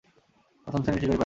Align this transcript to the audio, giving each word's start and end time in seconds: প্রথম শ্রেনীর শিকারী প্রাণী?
প্রথম 0.67 0.81
শ্রেনীর 0.83 1.01
শিকারী 1.01 1.09
প্রাণী? 1.09 1.19